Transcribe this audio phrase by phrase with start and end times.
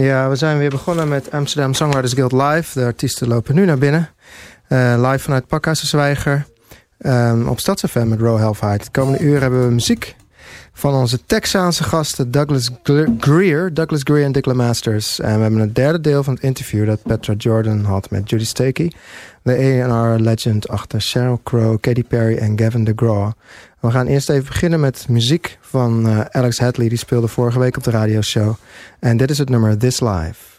[0.00, 2.78] Ja, we zijn weer begonnen met Amsterdam Songwriters Guild Live.
[2.78, 4.08] De artiesten lopen nu naar binnen.
[4.68, 6.46] Uh, live vanuit Pakhuis de Zwijger.
[6.98, 8.84] Um, op StadsFM met Row Halfheid.
[8.84, 10.16] De komende uur hebben we muziek
[10.72, 12.70] van onze Texaanse gasten Douglas
[13.18, 15.20] Greer, Douglas Greer en Dick Masters.
[15.20, 18.44] En we hebben het derde deel van het interview dat Petra Jordan had met Judy
[18.44, 18.92] Stakey.
[19.42, 23.30] De A&R legend achter Sheryl Crow, Katy Perry en Gavin DeGraw.
[23.80, 26.88] We gaan eerst even beginnen met muziek van uh, Alex Hadley.
[26.88, 28.54] Die speelde vorige week op de radioshow.
[28.98, 30.49] En dit is het nummer This Life.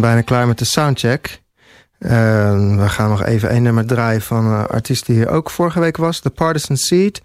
[0.00, 1.42] Zijn bijna klaar met de soundcheck.
[1.98, 2.10] Uh,
[2.76, 5.96] we gaan nog even één nummer draaien van een artiest die hier ook vorige week
[5.96, 6.20] was.
[6.20, 7.22] The Partisan Seed.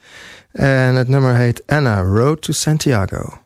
[0.52, 3.39] En het nummer heet Anna, Road to Santiago.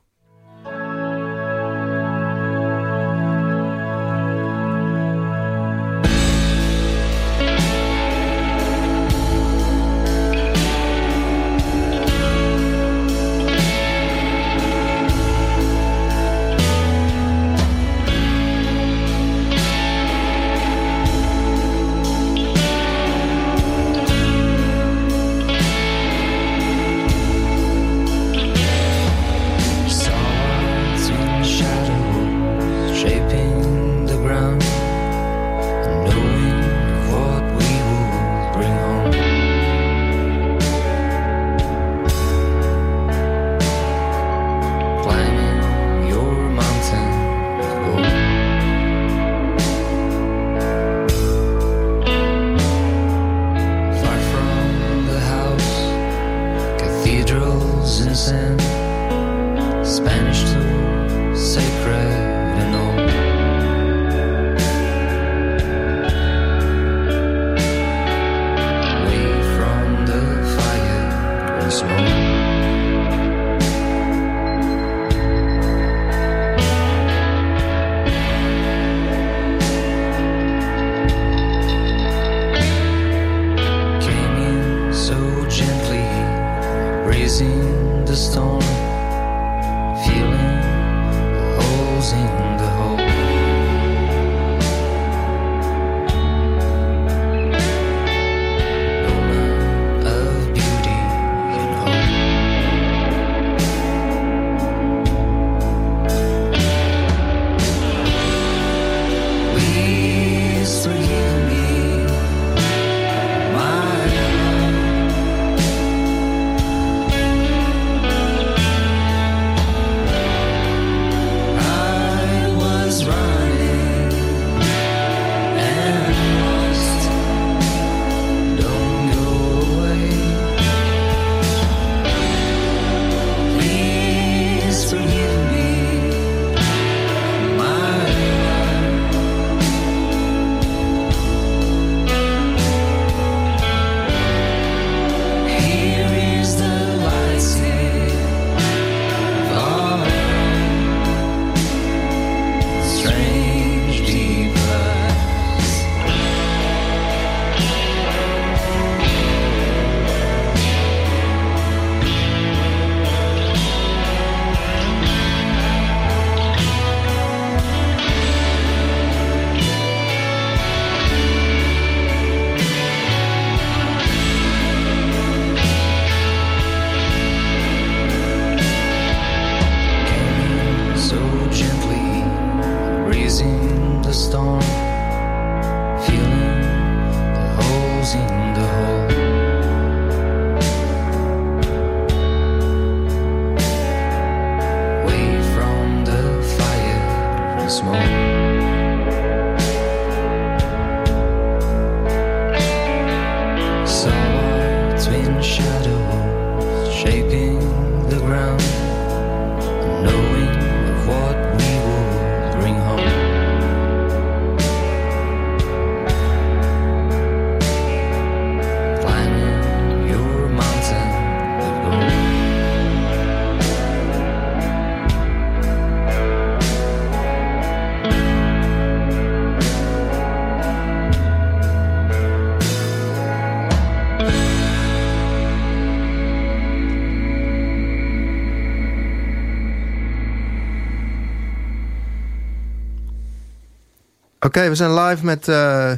[244.56, 245.92] Okay, we zijn live met uh,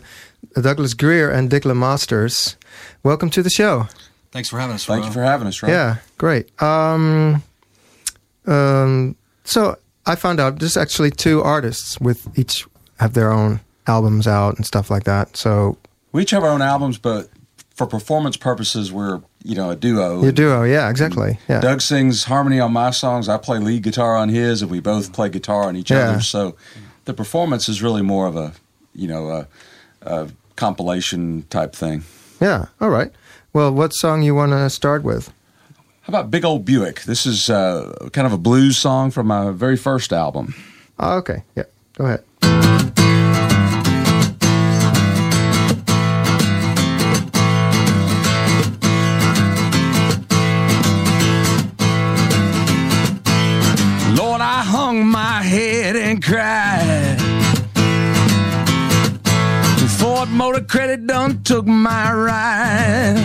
[0.54, 2.56] Douglas Greer and Dick LeMasters.
[3.02, 3.86] Welcome to the show.
[4.30, 4.86] Thanks for having us.
[4.86, 5.72] Thank you for having us, Ron.
[5.72, 6.62] Yeah, great.
[6.62, 7.44] Um,
[8.46, 14.26] um, so I found out there's actually two artists with each have their own albums
[14.26, 15.36] out and stuff like that.
[15.36, 15.78] So
[16.14, 17.28] we each have our own albums, but
[17.76, 20.24] for performance purposes, we're you know a duo.
[20.24, 21.38] A duo, yeah, exactly.
[21.50, 21.60] Yeah.
[21.60, 23.28] Doug sings harmony on my songs.
[23.28, 26.10] I play lead guitar on his, and we both play guitar on each yeah.
[26.10, 26.22] other.
[26.22, 26.56] So
[27.06, 28.54] the performance is really more of a
[28.94, 29.48] you know a,
[30.02, 32.04] a compilation type thing.
[32.42, 32.66] Yeah.
[32.82, 33.12] All right.
[33.54, 35.32] Well, what song you want to start with?
[36.02, 37.04] How about Big Old Buick?
[37.04, 40.54] This is uh, kind of a blues song from my very first album.
[41.00, 41.44] Ah, okay.
[41.56, 41.64] Yeah.
[41.94, 42.24] Go ahead.
[54.16, 56.65] Lord, I hung my head and cried.
[60.68, 63.16] Credit done took my ride.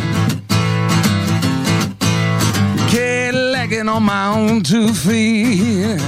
[2.91, 6.01] Cadillac on my own two feet.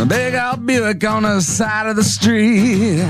[0.00, 3.00] A big old Buick on the side of the street.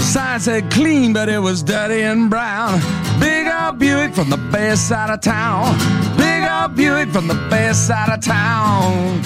[0.00, 2.80] Sign said clean, but it was dirty and brown.
[3.20, 5.76] Big old Buick from the best side of town.
[6.16, 9.22] Big old Buick from the best side of town.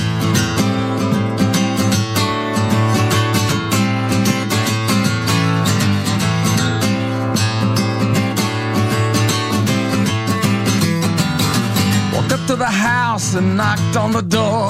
[12.54, 14.68] To the house and knocked on the door.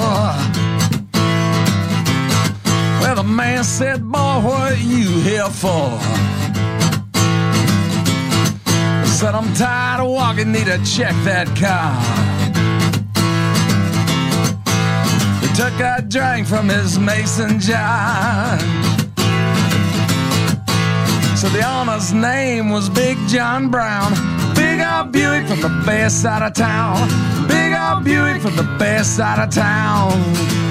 [3.01, 5.89] Well, the man said, Boy, what are you here for?
[9.03, 11.93] I said, I'm tired of walking, need to check that car.
[15.41, 18.57] He took a drink from his mason jar.
[21.35, 24.34] So the owner's name was Big John Brown.
[24.85, 27.07] Old Buick from the best side of town.
[27.47, 30.64] Big old Buick from the best side of town.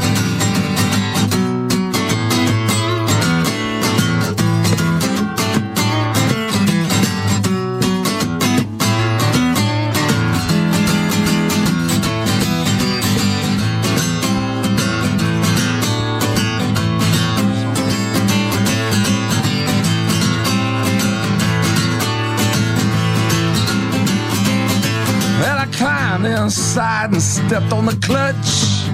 [26.55, 28.87] Inside and stepped on the clutch.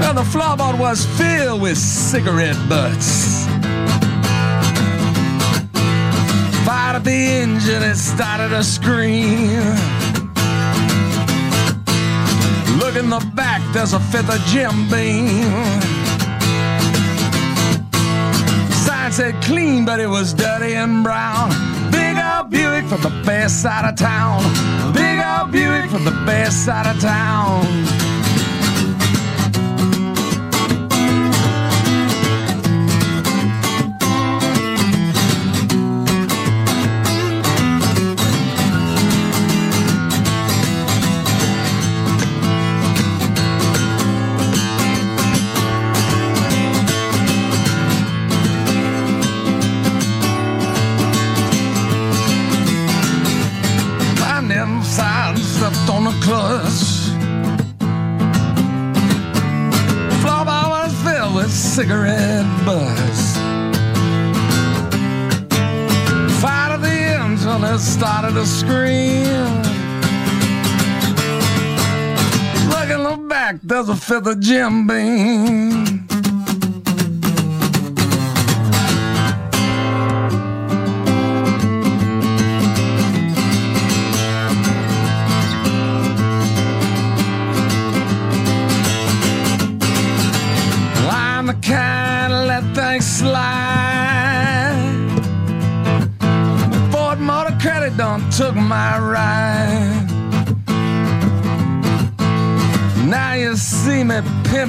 [0.00, 3.46] Well, the floorboard was filled with cigarette butts.
[6.66, 9.62] Fired up the engine, it started to scream.
[12.80, 15.52] Look in the back, there's a of Jim Beam.
[18.84, 21.75] Sign said clean, but it was dirty and brown.
[22.36, 24.42] Old Buick from the best side of town.
[24.92, 28.05] Big old Buick from the best side of town.
[68.36, 69.62] To scream.
[72.68, 73.56] The back,
[73.88, 76.05] a fifth of Jim Beam.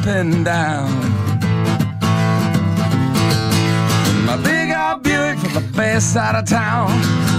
[0.08, 0.90] Pimping down.
[4.26, 6.90] My big old Buick from the best side of town.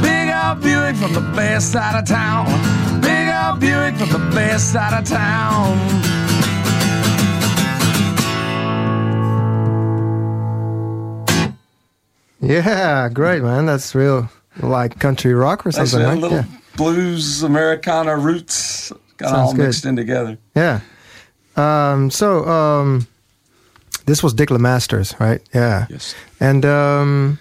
[0.03, 2.47] Big old Buick from the best side of town.
[3.01, 5.79] Big old Buick from the best side of town.
[12.41, 13.67] Yeah, great, man.
[13.67, 14.29] That's real
[14.63, 16.19] like country rock or something, right?
[16.19, 16.45] little Yeah.
[16.77, 19.67] blues, Americana roots, Sounds all good.
[19.67, 20.39] mixed in together.
[20.55, 20.81] Yeah.
[21.59, 23.07] Um, so um,
[24.07, 25.41] this was Dick LeMasters, right?
[25.55, 25.87] Yeah.
[25.91, 26.15] Yes.
[26.41, 27.39] And um,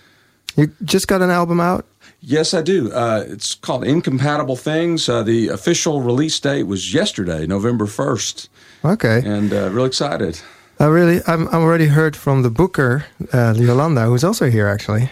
[0.56, 1.86] you just got an album out?
[2.20, 2.92] Yes, I do.
[2.92, 5.08] Uh, it's called Incompatible Things.
[5.08, 8.50] Uh, the official release date was yesterday, November 1st,
[8.84, 9.22] Okay.
[9.24, 10.40] and uh, real excited.
[10.80, 15.10] I really, I'm, I'm already heard from the booker, uh, Yolanda, who's also here actually,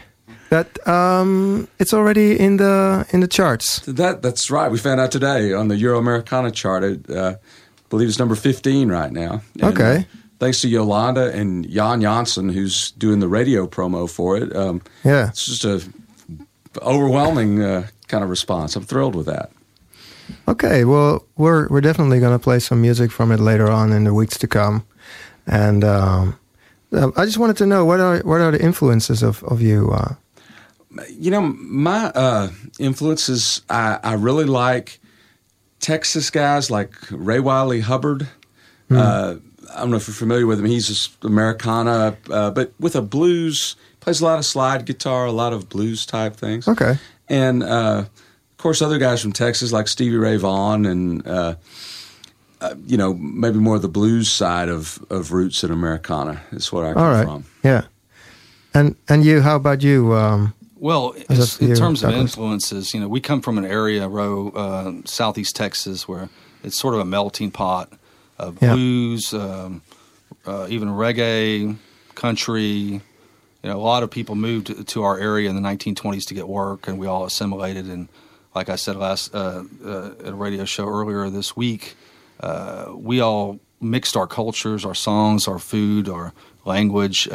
[0.49, 3.79] that um, it's already in the in the charts.
[3.87, 4.69] That That's right.
[4.71, 6.83] We found out today on the Euro Americana chart.
[6.83, 7.35] It, uh,
[7.95, 9.41] believe it's number 15 right now.
[9.61, 9.97] And, Okay.
[9.99, 10.03] uh,
[10.39, 14.53] thanks to Yolanda and Jan Janssen, who's doing the radio promo for it.
[14.55, 15.29] Um, Yeah.
[15.29, 15.81] it's just a
[16.81, 18.75] overwhelming uh, kind of response.
[18.75, 19.49] I'm thrilled with that.
[20.47, 20.83] Okay.
[20.85, 24.37] Well, we're we're definitely gonna play some music from it later on in the weeks
[24.39, 24.83] to come,
[25.47, 26.35] and um,
[26.91, 29.91] uh, I just wanted to know what are what are the influences of of you?
[29.91, 30.15] Uh,
[31.19, 32.49] You know, my uh,
[32.79, 34.99] influences, I, I really like
[35.85, 38.27] Texas guys like Ray Wylie Hubbard.
[38.89, 38.97] Hmm.
[38.97, 39.35] Uh,
[39.71, 40.65] I don't know if you're familiar with him.
[40.65, 43.75] He's just Americana, uh, but with a blues.
[43.99, 46.67] Plays a lot of slide guitar, a lot of blues type things.
[46.67, 46.97] Okay.
[47.29, 51.27] And uh, of course, other guys from Texas like Stevie Ray Vaughan and.
[51.27, 51.55] Uh,
[52.61, 56.71] uh, you know, maybe more of the blues side of, of roots in Americana is
[56.71, 57.25] what I come All right.
[57.25, 57.45] from.
[57.63, 57.83] Yeah.
[58.73, 59.41] And and you?
[59.41, 60.13] How about you?
[60.13, 60.53] Um,
[60.85, 61.15] Well,
[61.59, 66.07] in terms of influences, you know, we come from an area, Row, uh, southeast Texas,
[66.07, 66.29] where
[66.63, 67.91] it's sort of a melting pot
[68.37, 68.75] of Yeah.
[68.75, 69.81] blues, um,
[70.45, 71.77] uh, even reggae,
[72.13, 72.61] country.
[72.61, 73.01] You
[73.63, 76.87] know, a lot of people moved to our area in the 1920s to get work,
[76.87, 77.87] and we all assimilated.
[77.87, 78.07] And
[78.53, 81.95] like I said last uh, uh, at a radio show earlier this week,
[82.41, 86.31] uh, we all mixed our cultures, our songs, our food, our
[86.63, 87.27] language.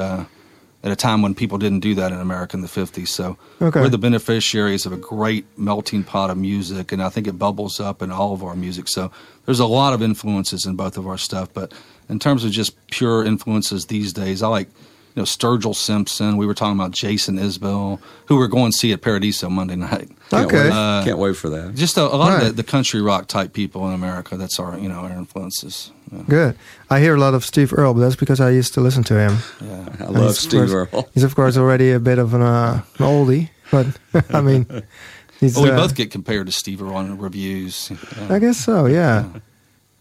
[0.82, 3.08] At a time when people didn't do that in America in the 50s.
[3.08, 3.80] So Okay.
[3.80, 7.80] we're the beneficiaries of a great melting pot of music, and I think it bubbles
[7.80, 8.88] up in all of our music.
[8.88, 9.10] So
[9.44, 11.48] there's a lot of influences in both of our stuff.
[11.52, 11.72] But
[12.08, 14.68] in terms of just pure influences these days, I like
[15.14, 16.36] you know Sturgill Simpson.
[16.36, 20.08] We were talking about Jason Isbell, who we're going to see at Paradiso Monday night.
[20.30, 20.64] Can't Okay.
[20.68, 21.74] Wait, Uh, can't wait for that.
[21.74, 22.42] Just a, a lot Right.
[22.42, 24.36] of the, the country rock type people in America.
[24.36, 25.90] That's our you know our influences.
[26.12, 26.22] Yeah.
[26.28, 26.56] good.
[26.90, 29.14] I hear a lot of Steve Earle, but that's because I used to listen to
[29.14, 29.38] him.
[29.60, 29.88] yeah.
[30.00, 31.08] I And love Steve course- Earle.
[31.14, 33.86] He's of course already a bit of an, uh, an oldie, but
[34.34, 34.66] I mean,
[35.40, 35.54] he's.
[35.56, 37.90] Well, we uh, both get compared to Steve Earle in reviews.
[37.90, 38.34] Yeah.
[38.34, 39.24] I guess so, yeah.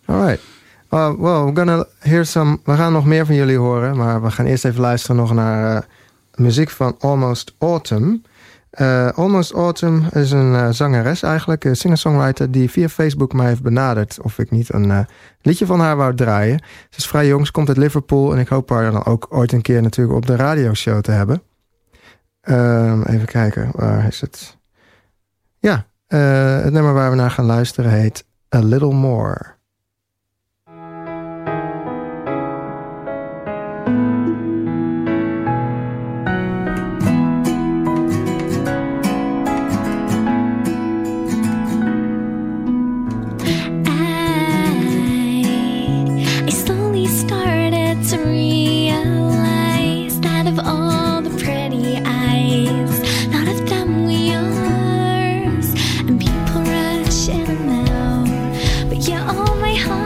[0.07, 0.39] All right.
[2.21, 2.59] Some.
[2.63, 5.75] We gaan nog meer van jullie horen, maar we gaan eerst even luisteren nog naar
[5.75, 5.81] eh,
[6.35, 8.23] muziek van Almost Autumn.
[8.69, 13.61] Eh, Almost Autumn is een eh, zangeres eigenlijk, een singer-songwriter die via Facebook mij heeft
[13.61, 15.07] benaderd of ik niet een
[15.41, 16.63] liedje van haar wou draaien.
[16.89, 19.51] Ze is vrij jong, ze komt uit Liverpool en ik hoop haar dan ook ooit
[19.51, 21.41] een keer natuurlijk op de radioshow te hebben.
[22.41, 24.57] Ehm, even kijken, waar is het?
[25.59, 28.25] Ja, het nummer waar we naar gaan luisteren heet
[28.55, 29.57] A Little More.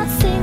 [0.04, 0.43] nothing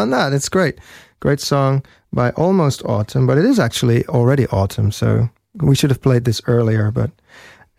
[0.00, 0.32] done that.
[0.32, 0.78] It's great.
[1.20, 6.00] Great song by Almost Autumn, but it is actually already autumn, so we should have
[6.00, 6.90] played this earlier.
[6.90, 7.10] But,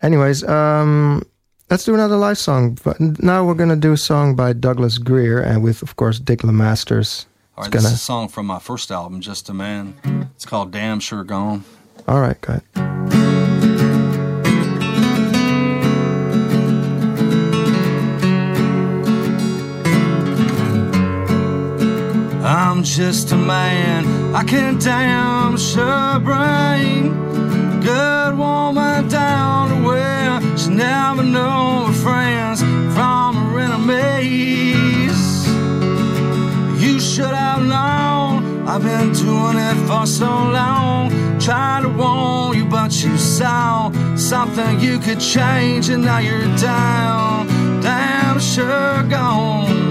[0.02, 1.22] anyways, um,
[1.70, 2.78] let's do another live song.
[2.84, 6.42] But now we're gonna do a song by Douglas Greer and with, of course, Dick
[6.42, 7.26] LeMasters.
[7.56, 9.94] All right, gonna- this is a song from my first album, Just a Man.
[10.36, 11.64] It's called Damn Sure Gone.
[12.06, 13.21] All right, go ahead.
[22.82, 27.12] I'm just a man, I can damn sure bring
[27.80, 32.60] good woman down to where she never know her friends
[32.92, 35.46] from her enemies.
[36.82, 41.38] You should have known I've been doing it for so long.
[41.38, 47.46] Trying to warn you, but you saw something you could change, and now you're down,
[47.80, 49.81] damn sure gone.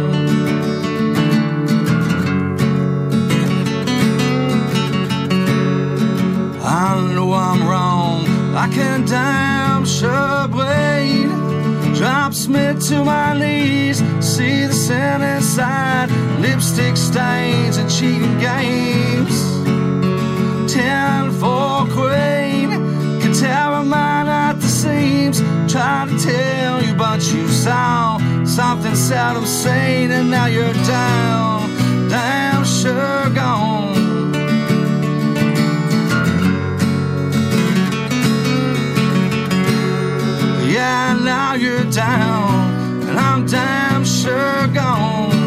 [6.83, 8.25] I know I'm wrong.
[8.55, 11.29] I can damn sure bleed.
[11.95, 13.99] Drops me to my knees.
[14.19, 16.09] See the sin inside.
[16.39, 19.35] Lipstick stains and cheating games.
[20.73, 22.69] Ten for queen.
[23.21, 25.39] Can tear my mind at the seams.
[25.71, 32.09] Trying to tell you, but you saw something seldom seen, and now you're down.
[32.09, 34.00] Damn sure gone.
[40.81, 45.40] Yeah, now you're down, and I'm damn sure gone.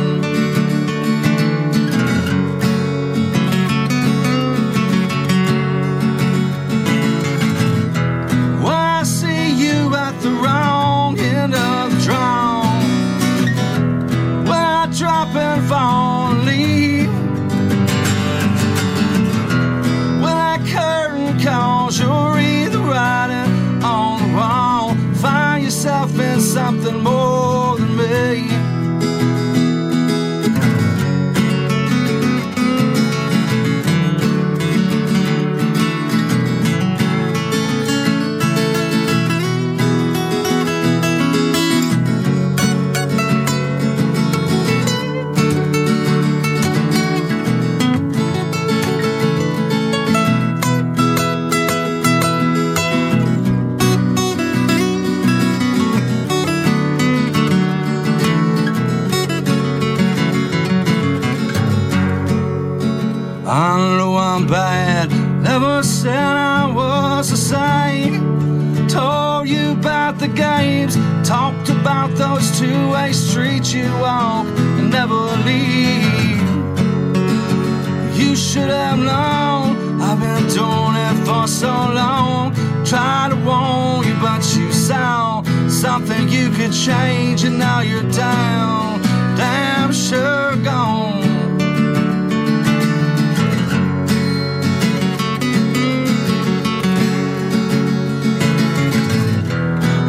[85.95, 89.01] Something you could change, and now you're down,
[89.37, 91.23] damn sure gone.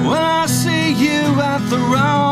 [0.07, 1.21] When I see you
[1.51, 2.24] at the wrong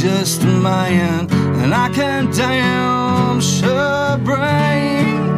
[0.00, 1.30] just a man,
[1.62, 5.28] and I can damn sure bring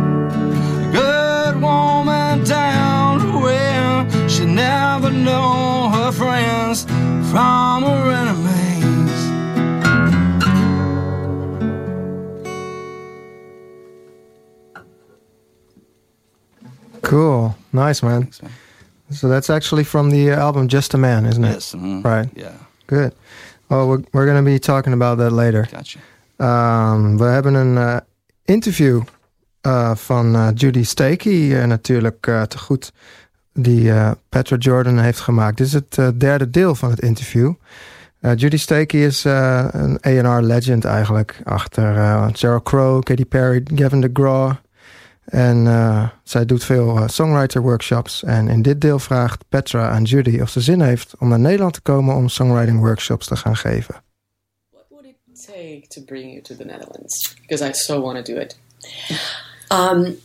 [0.86, 6.84] a good woman down to where she never know her friends
[7.30, 9.22] from her enemies.
[17.02, 17.56] Cool.
[17.72, 18.30] Nice, man.
[19.10, 21.52] So that's actually from the album Just a Man, isn't it?
[21.52, 21.74] Yes.
[21.74, 22.04] mhm.
[22.04, 22.28] Right.
[22.34, 22.52] Yeah.
[22.86, 23.14] Good.
[23.72, 25.66] Well, we're, we're going to be talking about that later.
[25.70, 25.98] Gotcha.
[26.36, 27.96] Um, we hebben een eh,
[28.44, 29.02] interview
[29.60, 32.92] eh, van eh, Judy Stakey natuurlijk te goed.
[33.52, 33.92] Die
[34.28, 35.56] Petra Jordan heeft gemaakt.
[35.56, 37.52] Dit is het derde deel van het interview.
[38.36, 41.40] Judy Stakey is een A&R legend eigenlijk.
[41.44, 44.52] Achter Sheryl Crow, Katy Perry, Gavin DeGraw.
[45.24, 48.22] En eh, zij doet veel eh, songwriter workshops.
[48.24, 51.72] En in dit deel vraagt Petra aan Judy of ze zin heeft om naar Nederland
[51.74, 53.94] te komen om songwriting workshops te gaan geven.
[54.70, 57.36] What would it take to bring you to the Netherlands?
[57.40, 58.58] Because I so want to do it.
[59.72, 60.16] Um,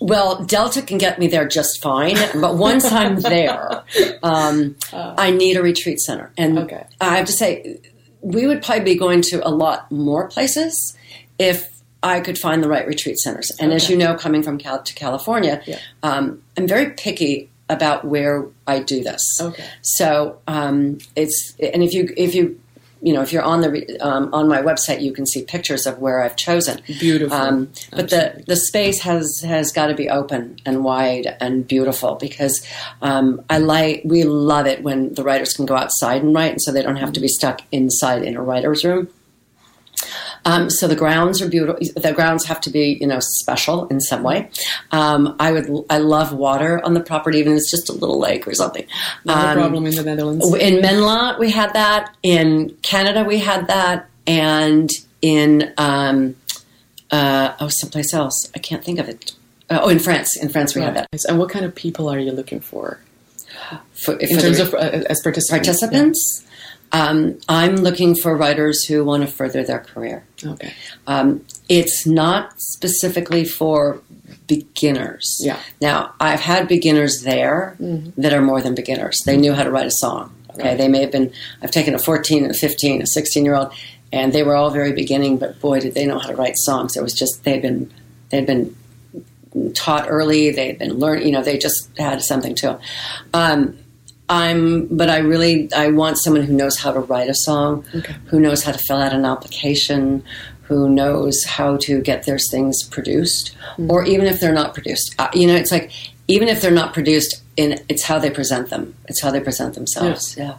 [0.00, 3.82] Well, Delta can get me there just fine, but once I'm there,
[4.22, 4.74] um,
[5.16, 6.30] I need a retreat center.
[6.36, 6.82] And Okay.
[7.00, 7.78] I have to say,
[8.20, 10.94] we would probably be going to a lot more places
[11.38, 11.68] if
[12.04, 13.50] I could find the right retreat centers.
[13.58, 15.78] And as you know, coming from Cal- to California, Yeah.
[16.02, 19.22] um, I'm very picky about where I do this.
[19.40, 19.64] Okay.
[19.82, 22.60] So um, it's and if you if you
[23.00, 25.98] you know if you're on the um, on my website, you can see pictures of
[25.98, 26.82] where I've chosen.
[26.86, 27.36] Beautiful.
[27.36, 32.16] Um, but the the space has has got to be open and wide and beautiful
[32.16, 32.66] because
[33.00, 36.62] um, I like we love it when the writers can go outside and write, and
[36.62, 39.08] so they don't have to be stuck inside in a writer's room.
[40.46, 41.80] Um, so the grounds are beautiful.
[41.96, 44.50] The grounds have to be, you know, special in some way.
[44.90, 48.18] Um, I would, I love water on the property, even if it's just a little
[48.18, 48.86] lake or something.
[49.24, 50.46] no Um, problem in the Netherlands.
[50.56, 52.14] in Menla, we had that.
[52.22, 54.90] In Canada, we had that, and
[55.22, 56.36] in um,
[57.10, 58.50] uh, oh, someplace else.
[58.54, 59.32] I can't think of it.
[59.70, 60.36] Uh, oh, in France.
[60.36, 61.08] In France, we had that.
[61.28, 62.98] And what kind of people are you looking for
[63.94, 64.78] For, in terms of uh,
[65.08, 65.48] as participants?
[65.50, 66.44] participants,
[66.94, 70.24] um, I'm looking for writers who want to further their career.
[70.46, 70.72] Okay.
[71.08, 74.00] Um, it's not specifically for
[74.46, 75.36] beginners.
[75.40, 75.58] Yeah.
[75.80, 77.76] Now, I've had beginners there
[78.16, 79.20] that are more than beginners.
[79.26, 80.32] They knew how to write a song.
[80.50, 80.68] Okay.
[80.68, 80.78] Right.
[80.78, 83.74] They may have been, I've taken a 14, a 15, a 16 year old,
[84.12, 86.96] and they were all very beginning, but boy, did they know how to write songs.
[86.96, 87.92] It was just, they'd been,
[88.30, 88.76] they'd been
[89.74, 90.52] taught early.
[90.52, 92.80] They'd been learned, you know, they just had something to them.
[93.32, 93.78] Um,
[94.28, 98.14] I'm, but I really, I want someone who knows how to write a song, Okay.
[98.26, 100.24] who knows how to fill out an application,
[100.62, 103.54] who knows how to get their things produced,
[103.88, 105.14] or even if they're not produced.
[105.18, 105.90] Uh, you know, it's like
[106.26, 108.94] even if they're not produced, in it's how they present them.
[109.06, 110.36] It's how they present themselves.
[110.38, 110.54] Yeah,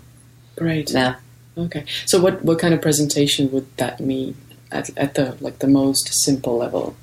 [0.57, 0.91] Great.
[0.91, 1.15] yeah.
[1.57, 1.85] Okay.
[2.05, 4.35] So what what kind of presentation would that mean
[4.71, 6.95] at, at the like the most simple level?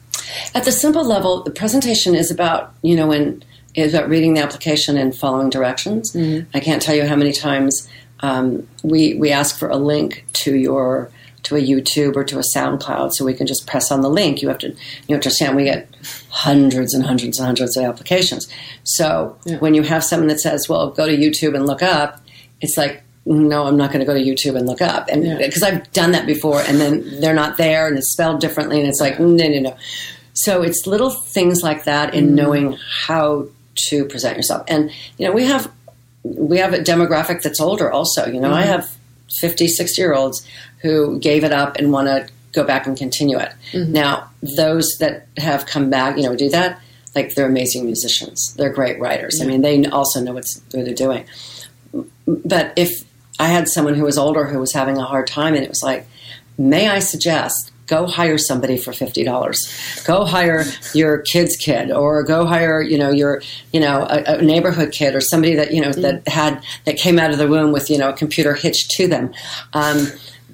[0.55, 3.43] At the simple level, the presentation is about you know when
[3.75, 6.15] is about reading the application and following directions.
[6.55, 7.89] I can't tell you how many times
[8.21, 11.11] um, we we ask for a link to your
[11.45, 14.43] to a YouTube or to a SoundCloud, so we can just press on the link.
[14.43, 14.77] You have to
[15.09, 15.89] you understand we get
[16.31, 18.49] hundreds and hundreds and hundreds of applications.
[18.85, 19.57] So Yeah.
[19.59, 22.21] when you have someone that says, "Well, go to YouTube and look up,"
[22.61, 23.03] it's like.
[23.25, 25.37] No, I'm not going to go to YouTube and look up, and Yeah.
[25.39, 28.89] because I've done that before, and then they're not there, and it's spelled differently, and
[28.89, 29.77] it's like no, no, no.
[30.33, 33.47] So it's little things like that in knowing how
[33.89, 34.65] to present yourself.
[34.69, 35.71] And you know, we have
[36.23, 38.27] we have a demographic that's older also.
[38.27, 38.71] You know, I mm-hmm.
[38.71, 38.97] have
[39.41, 40.47] 50, 60 year olds
[40.83, 43.53] who gave it up and want to go back and continue it.
[43.73, 43.93] Mm-hmm.
[43.93, 46.81] Now, those that have come back, you know, do that,
[47.15, 48.55] like they're amazing musicians.
[48.57, 49.41] They're great writers.
[49.41, 51.25] I mean, they also know what's, what they're doing.
[52.27, 53.05] But if
[53.39, 55.83] I had someone who was older who was having a hard time and it was
[55.83, 56.07] like,
[56.57, 59.59] may I suggest go hire somebody for fifty dollars.
[60.07, 64.43] Go hire your kid's kid, or go hire you know your you know a, a
[64.43, 67.73] neighborhood kid, or somebody that you know that had that came out of the womb
[67.73, 69.33] with you know a computer hitched to them.
[69.75, 70.07] Um,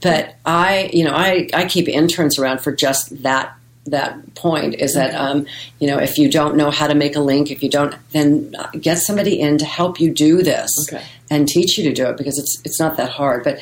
[0.03, 3.55] but I you know I I keep interns around for just that
[3.87, 5.46] that point is that um,
[5.81, 8.55] you know if you don't know how to make a link if you don't then
[8.79, 11.03] get somebody in to help you do this Okay.
[11.31, 13.57] and teach you to do it because it's it's not that hard but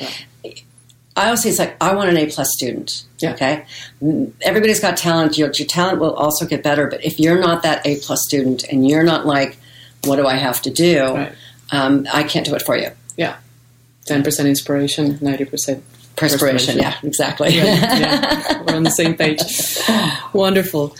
[1.17, 3.03] I always say it's like I want an A plus student.
[3.19, 3.33] Yeah.
[3.33, 3.65] Okay,
[4.01, 5.37] Mm, everybody's got talent.
[5.37, 8.63] Your, your talent will also get better, but if you're not that A plus student
[8.71, 9.57] and you're not like,
[10.05, 11.01] what do I have to do?
[11.13, 11.33] Right.
[11.71, 12.89] Um, I can't do it for you.
[13.17, 13.35] Yeah.
[14.05, 15.83] Ten percent inspiration, ninety percent
[16.15, 16.77] Perspiration.
[16.77, 16.81] Perspiration.
[16.81, 17.49] Yeah, exactly.
[17.55, 18.63] yeah, yeah.
[18.65, 19.41] We're on the same page.
[20.33, 20.95] Wonderful.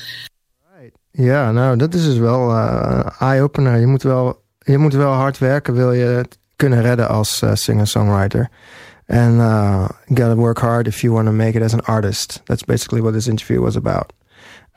[0.79, 0.93] Right.
[1.11, 3.79] Ja, nou, dat is dus wel eh eye-opener.
[3.79, 7.49] Je moet wel, je moet wel hard werken, wil je het kunnen redden als eh,
[7.53, 8.49] singer-songwriter.
[9.09, 12.41] And uh, you gotta work hard if you want to make it as an artist.
[12.47, 14.11] That's basically what this interview was about.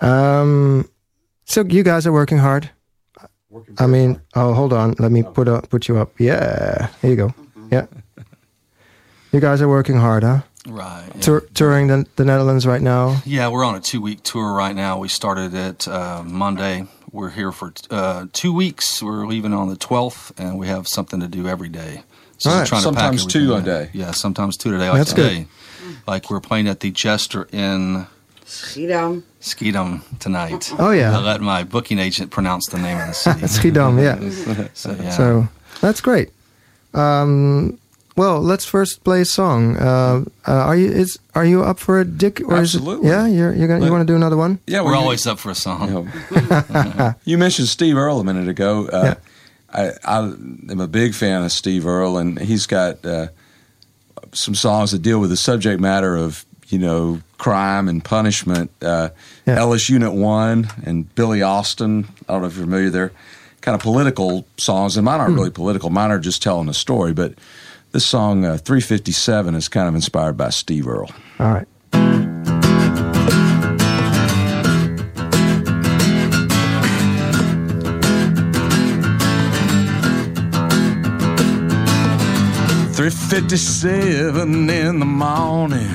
[0.01, 0.89] Um,
[1.45, 2.71] so you guys are working hard.
[3.79, 4.95] I mean, oh, hold on.
[4.99, 6.19] Let me put up, put you up.
[6.21, 7.35] Yeah, here you go.
[7.71, 7.87] Yeah.
[9.33, 10.43] You guys are working hard, huh?
[10.69, 11.09] Right.
[11.15, 11.21] yeah.
[11.21, 13.23] Tour, touring the, the Netherlands right now.
[13.25, 14.99] Yeah, we're on a two week tour right now.
[14.99, 16.87] We started it uh, Monday.
[17.13, 19.03] We're here for uh, two weeks.
[19.03, 22.03] We're leaving on the 12th, and we have something to do every day.
[22.41, 22.67] So right.
[22.67, 23.91] trying to pack Sometimes two a day.
[23.93, 24.89] Yeah, sometimes two a day.
[24.89, 25.31] Like That's good.
[25.31, 25.47] today.
[26.07, 28.07] Like we're playing at the Jester in
[28.47, 29.23] Schiedam.
[29.43, 30.73] Skeetum tonight.
[30.79, 31.17] Oh, yeah.
[31.17, 33.41] I let my booking agent pronounce the name of the city.
[33.43, 34.69] Schiedam, yeah.
[34.75, 35.11] so, yeah.
[35.11, 35.49] So
[35.83, 36.31] that's great.
[36.95, 37.79] Um,
[38.17, 39.77] well, let's first play a song.
[39.77, 42.41] Uh, uh, are you is are you up for it, Dick?
[42.41, 43.09] Or Is Absolutely.
[43.09, 44.59] it, yeah, you're you're gonna you want to do another one?
[44.67, 45.89] Yeah, we're well, you- always up for a song.
[45.89, 46.09] You,
[46.41, 48.89] know, you mentioned Steve Earle a minute ago.
[48.89, 49.15] Uh,
[49.73, 53.29] I, I am a big fan of Steve Earle, and he's got uh,
[54.33, 58.71] some songs that deal with the subject matter of you know, crime and punishment.
[58.83, 59.11] Uh,
[59.47, 59.59] Yeah.
[59.59, 62.07] Ellis Unit One and Billy Austin.
[62.29, 62.91] I don't know if you're familiar.
[62.91, 63.13] They're
[63.61, 65.91] kind of political songs, and mine aren't really political.
[65.91, 67.13] Mine are just telling a story.
[67.13, 67.35] But
[67.93, 71.11] this song, uh, 357, is kind of inspired by Steve Earle.
[71.41, 71.67] All right.
[83.01, 85.89] Three fifty-seven in the morning.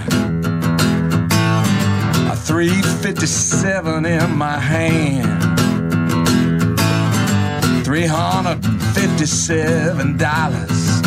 [2.31, 5.29] A three fifty-seven in my hand.
[7.85, 11.01] Three hundred and fifty-seven dollars.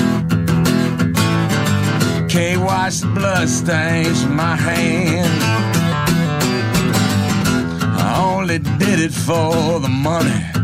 [2.33, 5.43] Can't wash the blood stains from my hand.
[7.99, 10.58] I only did it for the money.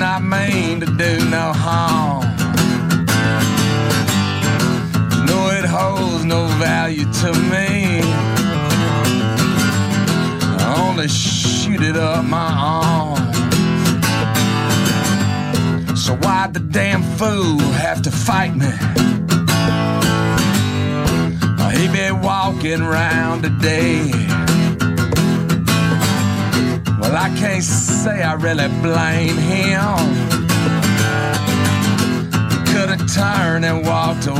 [0.00, 2.24] Not mean to do no harm.
[5.26, 8.00] No, it holds no value to me.
[10.56, 13.18] I only shoot it up my arm.
[15.94, 18.72] So why'd the damn fool have to fight me?
[21.78, 24.49] He be walking round today.
[27.00, 29.96] Well, I can't say I really blame him.
[32.66, 34.39] Could have turned and walked away.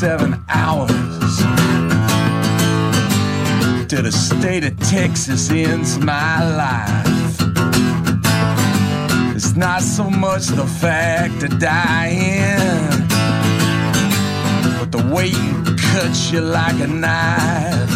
[0.00, 1.36] Seven hours
[3.86, 7.36] to the state of Texas ends my life.
[9.36, 13.08] It's not so much the fact that I am,
[14.78, 17.90] but the way you cut you like a knife.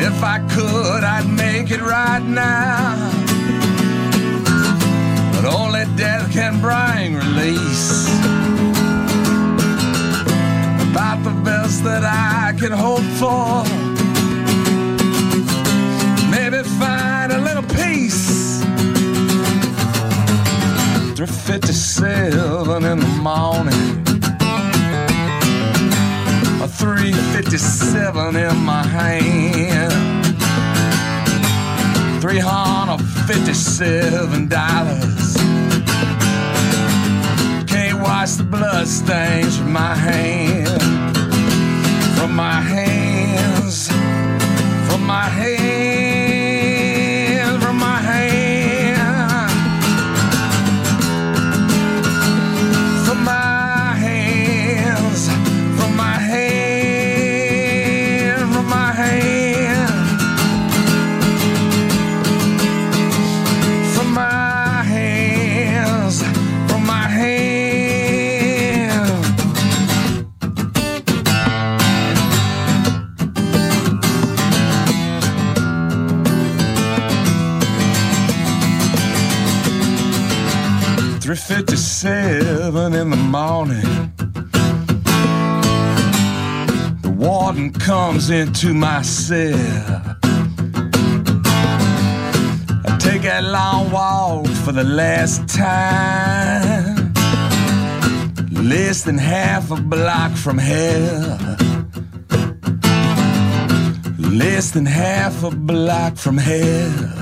[0.00, 3.12] If I could, I'd make it right now.
[5.34, 8.49] But only death can bring release.
[11.70, 13.62] Best that I can hope for.
[16.28, 18.60] Maybe find a little peace.
[21.14, 24.02] 357 in the morning.
[26.60, 30.26] A 357 in my hand.
[32.20, 35.36] Three hundred fifty-seven dollars.
[37.70, 40.99] Can't wash the blood stains from my hand,
[42.34, 43.88] my hands,
[44.88, 46.09] from my hands,
[82.00, 83.82] fifty-seven in the morning.
[87.02, 89.54] The warden comes into my cell.
[92.86, 97.12] I take that long walk for the last time.
[98.50, 101.38] Less than half a block from hell.
[104.18, 107.19] Less than half a block from hell.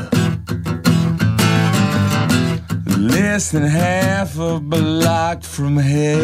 [3.39, 6.18] Less than half a block from hell.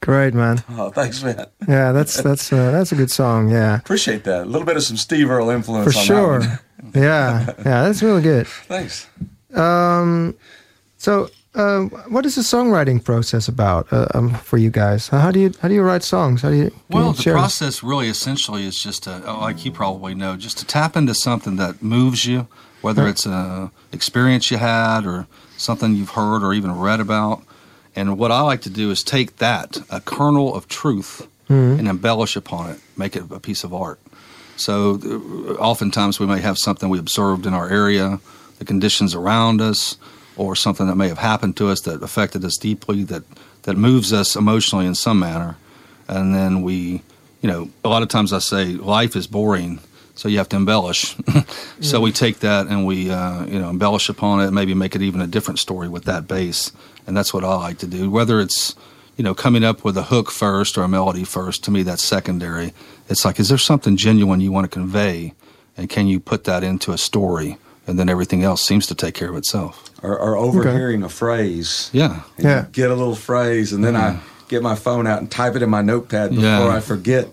[0.00, 0.64] Great, man.
[0.70, 1.44] Oh, thanks, man.
[1.68, 3.50] Yeah, that's that's uh, that's a good song.
[3.50, 4.44] Yeah, Appreciate that.
[4.44, 6.40] A little bit of some Steve Earle influence for on sure.
[6.94, 8.46] yeah, yeah, that's really good.
[8.68, 9.06] Thanks.
[9.52, 10.34] Um,
[10.96, 11.80] so, uh,
[12.10, 15.08] what is the songwriting process about uh, um, for you guys?
[15.08, 16.42] How do you how do you write songs?
[16.42, 19.72] How do you, Well, you the process really essentially is just to, oh, like you
[19.72, 22.46] probably know, just to tap into something that moves you,
[22.82, 23.10] whether Right.
[23.10, 25.26] it's an experience you had or
[25.56, 27.42] something you've heard or even read about.
[27.96, 32.36] And what I like to do is take that, a kernel of truth, and embellish
[32.36, 33.98] upon it, make it a piece of art.
[34.56, 38.20] So uh, oftentimes we may have something we observed in our area,
[38.58, 39.96] the conditions around us,
[40.38, 43.24] or something that may have happened to us that affected us deeply, that
[43.62, 45.56] that moves us emotionally in some manner,
[46.08, 47.02] and then we,
[47.42, 49.80] you know, a lot of times I say life is boring,
[50.14, 51.16] so you have to embellish.
[51.80, 55.02] so we take that and we, uh, you know, embellish upon it, maybe make it
[55.02, 56.72] even a different story with that base,
[57.06, 58.10] and that's what I like to do.
[58.10, 58.74] Whether it's
[59.18, 62.04] you know, coming up with a hook first or a melody first, to me that's
[62.04, 62.72] secondary.
[63.08, 65.34] It's like, is there something genuine you want to convey?
[65.76, 67.58] And can you put that into a story?
[67.88, 69.90] And then everything else seems to take care of itself.
[70.02, 71.90] Or, or overhearing a phrase.
[71.92, 72.20] Yeah.
[72.36, 72.66] Yeah.
[72.70, 75.70] Get a little phrase, and then I get my phone out and type it in
[75.70, 76.76] my notepad before Yeah.
[76.76, 77.28] I forget.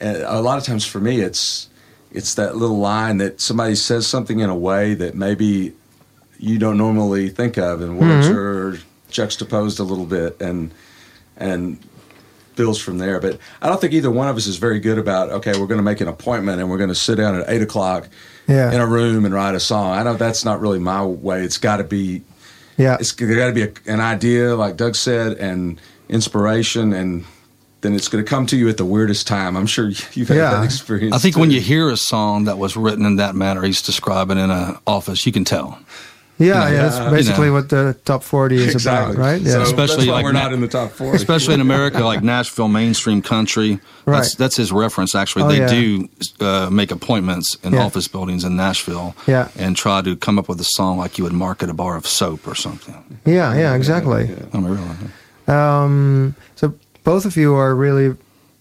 [0.00, 1.68] And a lot of times for me, it's
[2.12, 5.74] it's that little line that somebody says something in a way that maybe
[6.38, 8.36] you don't normally think of, and words mm-hmm.
[8.36, 8.78] are
[9.10, 10.70] juxtaposed a little bit, and
[11.36, 11.78] and
[12.58, 13.20] builds from there.
[13.20, 15.78] But I don't think either one of us is very good about okay, we're going
[15.78, 18.08] to make an appointment and we're going to sit down at eight o'clock
[18.48, 18.72] Yeah.
[18.72, 19.92] in a room and write a song.
[19.92, 21.42] I know that's not really my way.
[21.44, 22.22] It's got to be
[22.78, 22.96] Yeah.
[22.98, 27.24] it's there got to be a, an idea, like Doug said, and inspiration, and
[27.82, 29.56] then it's going to come to you at the weirdest time.
[29.56, 30.50] I'm sure you've had Yeah.
[30.52, 31.14] that experience.
[31.14, 34.38] I think when you hear a song that was written in that manner, he's describing
[34.38, 35.78] in an office, you can tell.
[36.38, 37.10] Yeah, yeah, that's Yeah.
[37.10, 37.52] basically You know.
[37.54, 39.40] what the top 40 is exactly about, right?
[39.42, 39.52] Yeah.
[39.54, 42.22] So Especially that's why like we're not in the top four, Especially in America, like
[42.22, 43.80] Nashville mainstream country.
[44.06, 44.38] That's, Right.
[44.38, 45.44] that's his reference, actually.
[45.44, 45.66] Oh, they yeah.
[45.68, 46.08] do
[46.40, 47.84] uh, make appointments in Yeah.
[47.84, 49.48] office buildings in Nashville Yeah.
[49.58, 52.06] and try to come up with a song like you would market a bar of
[52.06, 52.94] soap or something.
[53.26, 54.30] yeah, yeah, exactly.
[54.52, 55.56] I mean, really.
[55.58, 56.74] Um, so
[57.04, 58.14] both of you are really,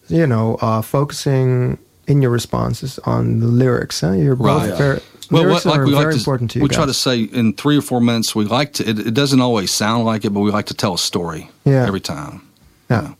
[0.07, 4.01] you know, uh, focusing in your responses on the lyrics.
[4.01, 4.11] Huh?
[4.13, 4.77] You're both Right.
[4.77, 4.99] very,
[5.31, 6.75] Well, lyrics what, like are we very like to, important to you we guys.
[6.77, 8.89] try to say in three or four minutes, we like to.
[8.89, 11.85] It, it doesn't always sound like it, but we like to tell a story Yeah.
[11.85, 12.41] every time.
[12.89, 13.13] Yeah.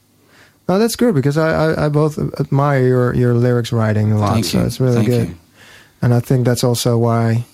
[0.70, 4.34] No, that's good because I, I, I both admire your, your lyrics writing a lot.
[4.34, 4.66] Thank so you.
[4.66, 5.28] it's really Thank good.
[5.30, 5.36] you.
[6.01, 7.45] And I think that's also why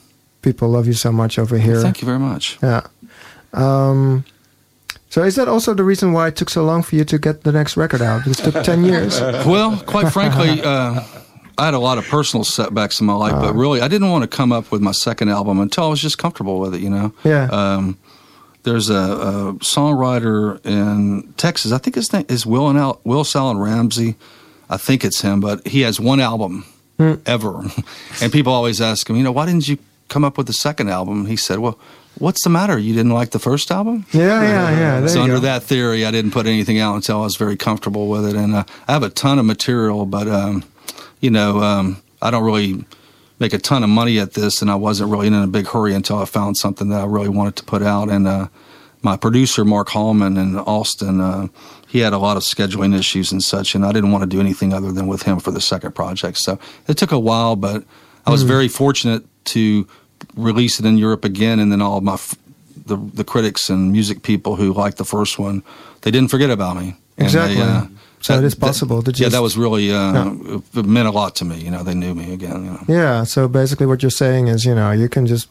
[0.41, 1.80] people love you so much over here.
[1.82, 2.58] Thank you very much.
[2.62, 2.82] Yeah.
[3.54, 4.26] Um,
[5.10, 7.43] so is that also the reason why it took so long for you to get
[7.43, 8.26] the next record out?
[8.26, 9.22] It took 10 years.
[9.22, 11.01] Well, quite frankly, uh,
[11.64, 13.47] I had a lot of personal setbacks in my life, Uh-huh.
[13.47, 16.01] but really, I didn't want to come up with my second album until I was
[16.01, 16.82] just comfortable with it.
[16.82, 17.14] You know.
[17.24, 17.45] Yeah.
[17.51, 17.97] Um,
[18.64, 21.72] there's a, a songwriter in Texas.
[21.72, 24.16] I think his name is Will and Al, Willis Alan Ramsey.
[24.70, 26.66] I think it's him, but he has one album
[26.97, 27.14] Hmm.
[27.26, 27.64] ever,
[28.22, 29.78] and people always ask him, you know, why didn't you
[30.09, 31.26] come up with the second album?
[31.28, 31.78] He said, well.
[32.20, 32.78] What's the matter?
[32.78, 34.05] You didn't like the first album?
[34.14, 34.99] Yeah, yeah, yeah.
[34.99, 35.49] There so under go.
[35.49, 38.53] that theory, I didn't put anything out until I was very comfortable with it, and
[38.53, 40.64] uh, I have a ton of material, but um,
[41.24, 42.84] you know, um, I don't really
[43.39, 45.93] make a ton of money at this, and I wasn't really in a big hurry
[45.93, 48.09] until I found something that I really wanted to put out.
[48.09, 48.47] And uh,
[49.01, 51.47] my producer, Mark Hallman in Austin, uh,
[51.88, 54.41] he had a lot of scheduling issues and such, and I didn't want to do
[54.41, 56.39] anything other than with him for the second project.
[56.39, 56.59] So
[56.89, 57.86] it took a while, but
[58.26, 59.88] I was very fortunate to
[60.36, 62.36] release it in Europe again, and then all of my f-
[62.86, 65.63] the the critics and music people who liked the first one,
[66.01, 66.95] they didn't forget about me.
[67.17, 67.55] Exactly.
[67.55, 67.86] They, uh,
[68.24, 70.57] So it is possible to yeah, that was really uh, Yeah.
[70.80, 71.57] it meant a lot to me.
[71.59, 72.63] You know, they knew me again.
[72.65, 72.84] You know.
[72.88, 75.47] Yeah, so basically what you're saying is, you know, you can just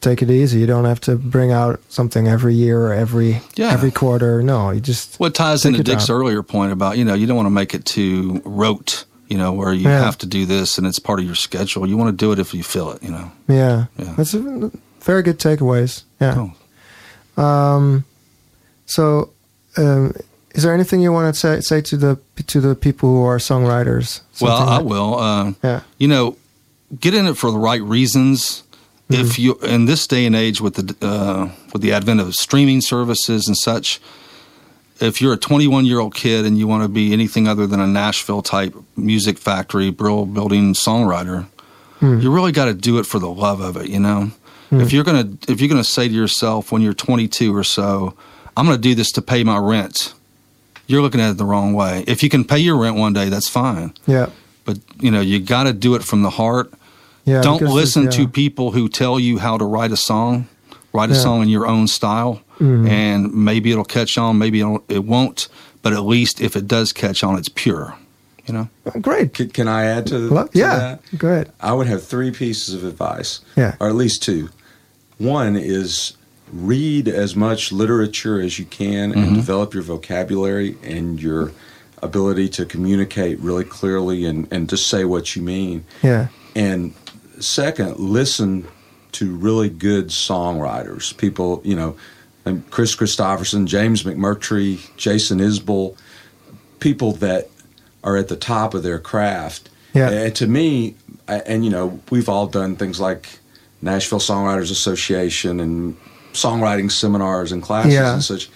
[0.00, 0.60] take it easy.
[0.60, 3.72] You don't have to bring out something every year or every Yeah.
[3.72, 4.42] every quarter.
[4.44, 6.16] No, you just What ties into Dick's time.
[6.16, 9.04] earlier point about you know you don't want to make it too rote.
[9.28, 10.04] You know, where you Yeah.
[10.04, 11.86] have to do this and it's part of your schedule.
[11.86, 13.02] You want to do it if you feel it.
[13.02, 13.30] You know.
[13.48, 13.86] yeah.
[13.98, 14.14] Yeah.
[14.16, 14.70] That's a,
[15.02, 16.04] very good takeaways.
[16.20, 16.34] Yeah.
[17.36, 17.44] Cool.
[17.44, 18.04] Um,
[18.86, 19.30] so,
[19.76, 20.14] um,
[20.58, 23.38] is there anything you want to say say to the to the people who are
[23.38, 24.20] songwriters?
[24.40, 25.18] Well, I like- will.
[25.18, 25.80] Uh, Yeah.
[25.98, 26.36] You know,
[27.00, 28.64] get in it for the right reasons.
[29.10, 29.20] Mm-hmm.
[29.22, 32.80] If you in this day and age with the uh, with the advent of streaming
[32.82, 34.00] services and such,
[35.00, 37.80] if you're a 21 year old kid and you want to be anything other than
[37.80, 41.46] a Nashville type music factory, brill building songwriter,
[42.00, 42.20] Hmm.
[42.20, 43.88] you really got to do it for the love of it.
[43.88, 44.30] You know,
[44.70, 48.14] if you're gonna if you're gonna say to yourself when you're 22 or so,
[48.56, 50.12] I'm gonna do this to pay my rent.
[50.88, 52.02] You're looking at it the wrong way.
[52.08, 53.92] If you can pay your rent one day, that's fine.
[54.06, 54.30] Yeah.
[54.64, 56.72] But you know, you got to do it from the heart.
[57.24, 57.40] Yeah.
[57.42, 60.48] Don't listen it's- to people who tell you how to write a song.
[60.92, 61.20] Write a Yeah.
[61.20, 62.88] song in your own style, Mm-hmm.
[62.88, 64.38] and maybe it'll catch on.
[64.38, 65.46] Maybe it'll, it won't.
[65.82, 67.94] But at least if it does catch on, it's pure.
[68.46, 68.68] You know.
[69.02, 69.34] Great.
[69.34, 70.78] Can, can I add to, Lo- to yeah.
[70.78, 71.18] that?
[71.18, 71.52] Go ahead.
[71.60, 73.76] I would have three pieces of advice, Yeah.
[73.78, 74.48] or at least two.
[75.18, 76.16] One is
[76.52, 79.34] read as much literature as you can and mm-hmm.
[79.36, 81.52] develop your vocabulary and your
[82.02, 85.84] ability to communicate really clearly and, and just say what you mean.
[86.02, 86.28] Yeah.
[86.54, 86.94] And
[87.40, 88.66] second, listen
[89.12, 91.16] to really good songwriters.
[91.16, 91.96] People, you know,
[92.44, 95.96] and Kris Kristofferson, James McMurtry, Jason Isbell,
[96.80, 97.48] people that
[98.04, 99.70] are at the top of their craft.
[99.92, 100.10] Yeah.
[100.10, 100.94] And to me,
[101.26, 103.28] and you know, we've all done things like
[103.82, 105.96] Nashville Songwriters Association and
[106.38, 108.14] songwriting seminars and classes Yeah.
[108.14, 108.50] and such,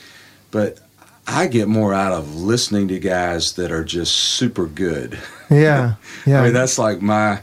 [0.50, 0.78] but
[1.26, 5.18] I get more out of listening to guys that are just super good.
[5.50, 5.94] Yeah,
[6.26, 6.40] yeah.
[6.40, 7.40] I mean, that's like my.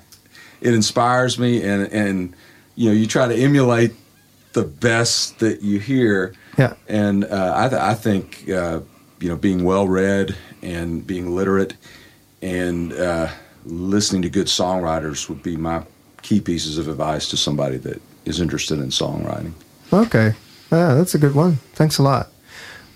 [0.61, 2.33] It inspires me, and and
[2.75, 3.93] you know, you try to emulate
[4.53, 6.33] the best that you hear.
[6.57, 6.73] Yeah.
[6.89, 8.81] And uh, I th- I think uh,
[9.21, 11.75] you know being well read and being literate
[12.41, 13.29] and uh,
[13.65, 15.83] listening to good songwriters would be my
[16.21, 19.53] key pieces of advice to somebody that is interested in songwriting.
[19.91, 20.33] Okay.
[20.71, 21.55] Yeah, that's a good one.
[21.73, 22.29] Thanks a lot.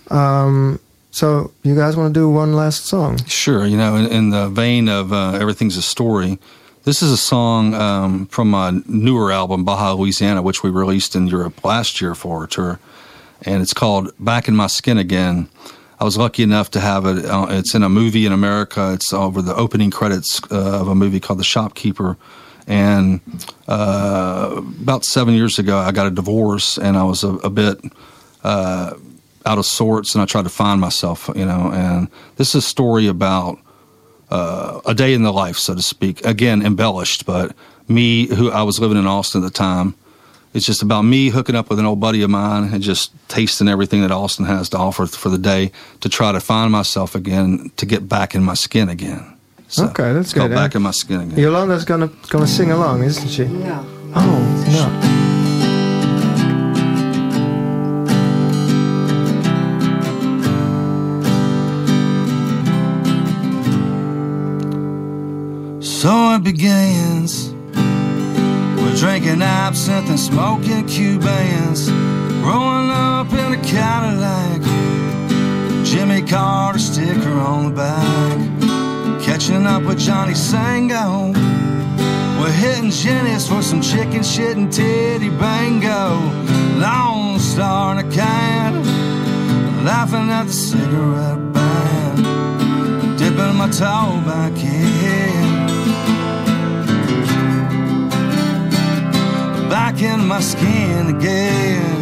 [0.09, 0.79] Um,
[1.11, 3.23] so you guys want to do one last song?
[3.25, 3.65] Sure.
[3.65, 6.39] You know, in, in the vein of uh, Everything's a Story,
[6.83, 11.27] this is a song um, from my newer album, Baja Louisiana, which we released in
[11.27, 12.79] Europe last year for our tour.
[13.43, 15.49] And it's called Back in My Skin Again.
[15.99, 17.25] I was lucky enough to have it.
[17.25, 18.91] Uh, it's in a movie in America.
[18.93, 22.17] It's over the opening credits uh, of a movie called The Shopkeeper.
[22.68, 23.20] And
[23.68, 27.80] uh, about seven years ago, I got a divorce, and I was a, a bit
[28.43, 28.93] uh,
[29.45, 31.30] out of sorts, and I tried to find myself.
[31.36, 32.07] You know, and
[32.38, 33.59] this is a story about
[34.30, 36.26] uh, a day in the life, so to speak.
[36.26, 37.55] Again, embellished, but
[37.88, 39.95] me, who I was living in Austin at the time.
[40.53, 43.68] It's just about me hooking up with an old buddy of mine and just tasting
[43.68, 47.72] everything that Austin has to offer for the day to try to find myself again,
[47.78, 49.32] to get back in my skin again.
[49.74, 50.78] So, Okay, that's it's called good, Back eh?
[50.78, 51.39] in my skin again.
[51.39, 53.45] Yolanda's gonna gonna sing along, isn't she?
[53.45, 53.84] No.
[54.15, 55.09] Oh no.
[65.82, 67.53] So it begins.
[68.78, 71.89] We're drinking absinthe and smoking Cubans.
[72.41, 74.61] Rolling up in a Cadillac.
[75.86, 78.62] Jimmy Carter sticker on the back.
[79.43, 81.33] Catching up with Johnny Sango.
[82.39, 86.15] We're hitting Jenny's for some chicken shit and titty bango.
[86.79, 88.85] Lone Star in a can.
[89.83, 93.17] Laughing at the cigarette band.
[93.19, 95.67] Dipping my toe back in.
[99.69, 101.99] back in my skin again.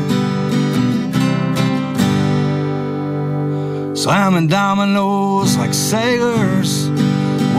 [3.96, 6.92] Slamming dominoes like sailors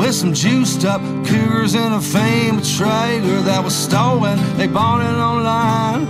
[0.02, 4.36] with some juiced up cougars in a famed trailer that was stolen.
[4.56, 6.02] They bought it online.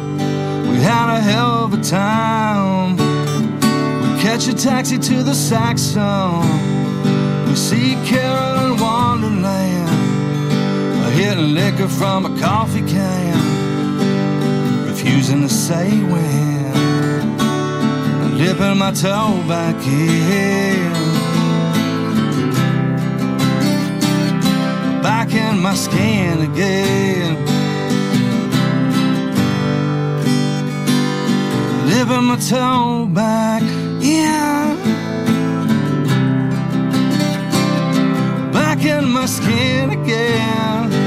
[0.71, 2.97] We had a hell of a time.
[2.97, 6.41] We catch a taxi to the Saxon.
[7.49, 9.91] We see Carolyn Wonderland.
[11.13, 13.53] Hitting liquor from a coffee can
[14.87, 16.73] refusing to say when.
[18.39, 20.92] Dipping my toe back in.
[25.03, 27.35] Back in my skin again.
[31.89, 33.63] Dipping my toe back
[34.01, 34.77] in.
[38.53, 41.02] Back in my skin again.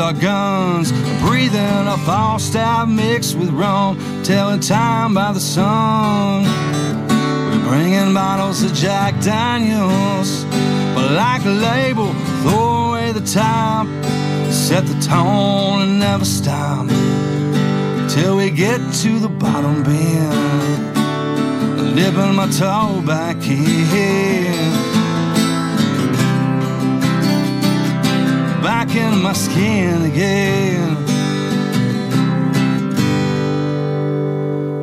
[0.00, 0.90] Our guns,
[1.20, 6.44] breathing a false Falstaff mixed with rum, telling time by the sun.
[7.50, 10.44] We're bringing bottles of Jack Daniels,
[10.94, 13.86] but like a label, throw away the top,
[14.50, 16.88] set the tone and never stop
[18.08, 20.90] till we get to the bottom bin
[21.94, 24.79] dipping my toe back in.
[28.62, 30.94] Back in my skin again.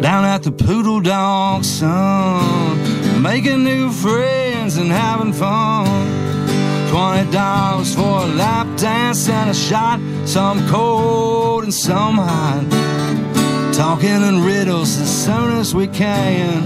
[0.01, 5.85] Down at the Poodle Dog, son, making new friends and having fun.
[6.89, 12.65] Twenty dollars for a lap dance and a shot, some cold and some hot.
[13.73, 16.63] Talking in riddles as soon as we can.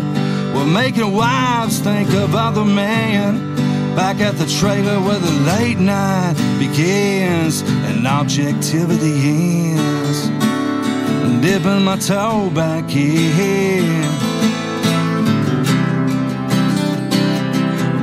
[0.53, 3.51] We're making wives think of other men.
[3.95, 7.61] Back at the trailer where the late night begins.
[7.61, 10.29] And objectivity is.
[11.41, 13.81] Dipping my toe back here.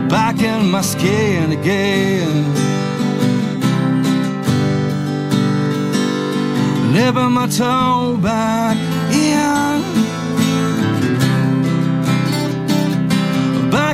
[0.08, 2.44] Back in my skin again.
[6.92, 8.87] Dipping my toe back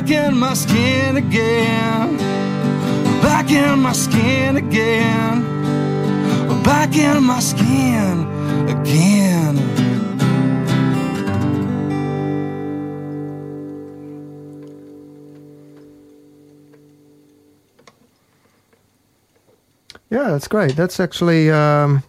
[0.05, 2.17] Back in my skin again.
[3.23, 5.41] Back in my skin again.
[6.61, 8.27] Back in my skin
[8.69, 9.57] again.
[20.11, 20.75] Yeah, that's great.
[20.75, 22.03] That's actually um,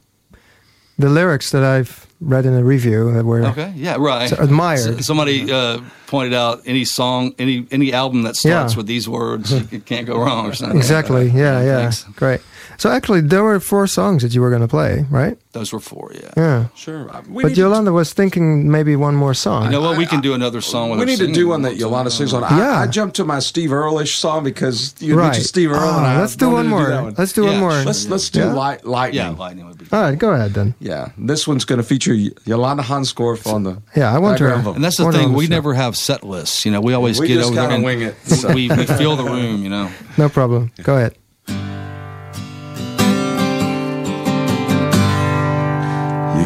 [0.99, 4.31] the lyrics that I've read in a review that were Okay, yeah, right.
[4.33, 5.05] Admired.
[5.05, 8.77] Somebody uh, pointed out any song, any any album that starts Yeah.
[8.79, 10.79] with these words, you can't go wrong or something.
[10.79, 11.27] exactly.
[11.29, 12.05] Yeah, yeah, Thanks.
[12.17, 12.41] great.
[12.79, 15.39] So actually, there were four songs that you were going to play, right?
[15.57, 16.31] Those were four, yeah.
[16.37, 16.67] Yeah.
[16.75, 17.05] Sure.
[17.31, 19.65] We But need to- Yolanda was thinking maybe one more song.
[19.65, 19.97] You know what?
[19.97, 20.91] We can do another song.
[20.91, 22.45] With we need to do one that Yolanda sings on.
[22.45, 22.81] I, Yeah.
[22.83, 25.25] I jumped to my Steve Earlish song because you right.
[25.29, 25.79] mentioned Steve Earle.
[25.81, 26.89] Oh, ah, and I let's do wanted one more.
[26.91, 27.15] that one.
[27.17, 27.73] let's do one more.
[27.73, 28.53] Let's let's do Yeah?
[28.53, 29.23] light, lightning.
[29.23, 29.87] Yeah, lightning would be.
[29.91, 30.75] All right, go ahead then.
[30.79, 33.81] Yeah, this one's going to feature Y- Yolanda Hanskorf on the.
[33.97, 34.77] Yeah, I want her- background.
[34.77, 35.33] And that's the thing.
[35.33, 35.51] We show.
[35.55, 36.67] never have set lists.
[36.67, 38.15] You know, we always We get over there kinda and wing it.
[38.55, 39.63] we, we fill the room.
[39.63, 39.91] You know.
[40.19, 40.71] No problem.
[40.83, 41.17] Go ahead.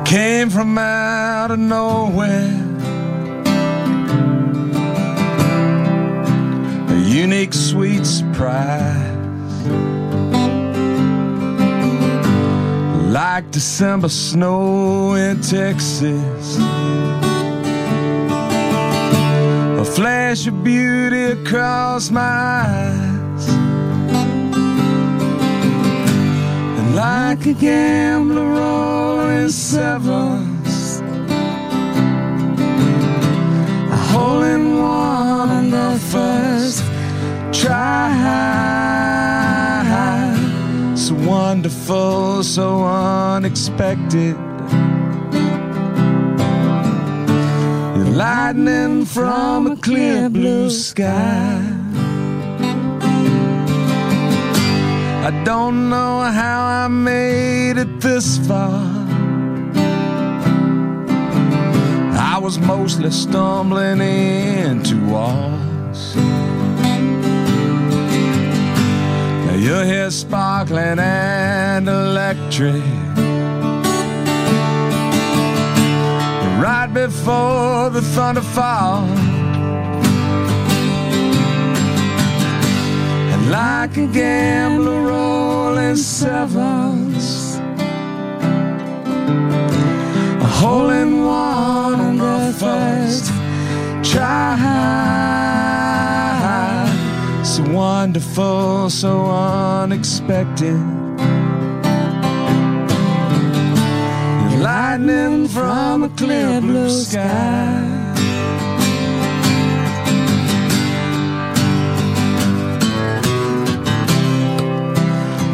[0.00, 2.48] You came from out of nowhere.
[6.88, 9.66] A unique, sweet surprise.
[13.12, 16.56] Like December snow in Texas.
[19.78, 23.48] A flash of beauty across my eyes.
[26.78, 28.99] And like a gambler
[29.48, 31.00] sevens,
[33.90, 36.82] a hole in one on the first
[37.52, 38.10] try.
[40.94, 44.36] So wonderful, so unexpected.
[47.96, 51.62] You're lightning from a clear blue sky.
[55.22, 58.99] I don't know how I made it this far.
[62.40, 66.16] Was mostly stumbling into walls.
[69.46, 72.82] Now you're here sparkling and electric.
[76.64, 79.18] Right before the thunder falls.
[83.32, 87.56] And like a gambler rolling sevens,
[90.42, 93.26] a hole in one first
[94.02, 94.56] try.
[97.44, 100.78] So wonderful, so unexpected.
[104.60, 107.86] Lightning from a clear blue sky.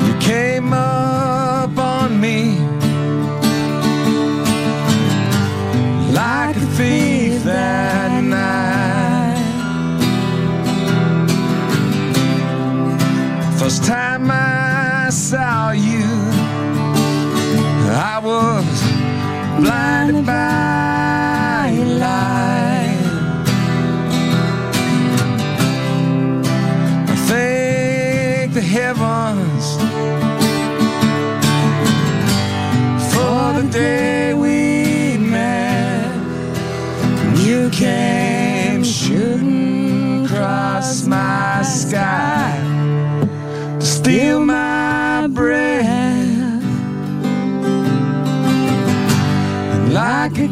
[0.06, 0.95] You came up
[6.76, 9.42] thief that night.
[13.58, 16.06] First time I saw you,
[18.12, 18.76] I was
[19.58, 21.70] blinded by
[22.04, 23.00] light.
[27.12, 29.66] I thank the heavens
[33.12, 34.05] for the day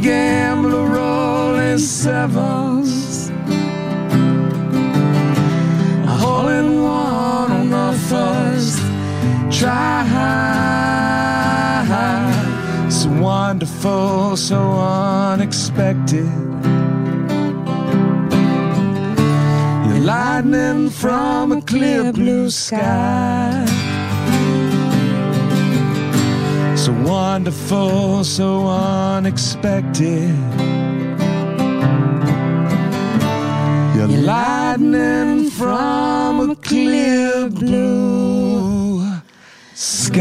[0.04, 3.30] gambler rolling sevens,
[6.04, 8.78] a hole in one on the first
[9.50, 9.94] try.
[12.90, 16.30] So wonderful, so unexpected.
[19.86, 23.73] You're lightning from a clear blue sky.
[26.84, 30.36] So wonderful, so unexpected.
[33.96, 39.02] You're lightning from a clear blue
[39.72, 40.20] sky.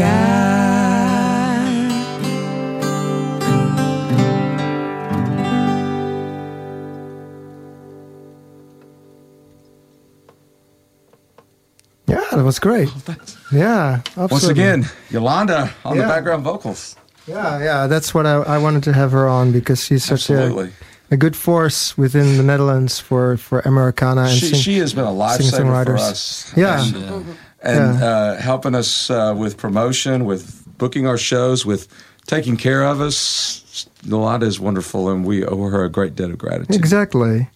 [12.06, 12.88] Yeah, that was great.
[12.88, 14.26] Oh, yeah, absolutely.
[14.34, 16.96] Once again, Yolanda on the background vocals.
[17.26, 20.34] Yeah, yeah, that's what I, I wanted to have her on because she's such a,
[20.34, 20.72] Absolutely.
[21.10, 25.04] a good force within the Netherlands for, for Americana and She, sing- she has been
[25.04, 25.98] a lifesaver for singer-songwriters.
[26.00, 26.52] us.
[26.56, 26.82] Yeah.
[26.84, 27.22] And, Yeah.
[27.62, 28.06] and Yeah.
[28.06, 31.88] uh, helping us uh, with promotion, with booking our shows, with
[32.26, 33.86] taking care of us.
[34.04, 36.76] Yolanda is wonderful, and we owe her a great debt of gratitude.
[36.76, 37.48] Exactly.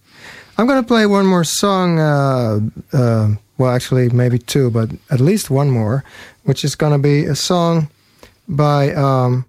[0.56, 1.98] I'm going to play one more song.
[1.98, 2.60] Uh,
[2.94, 3.28] uh,
[3.58, 6.04] well, actually, maybe two, but at least one more,
[6.44, 7.90] which is going to be a song
[8.48, 9.44] by um,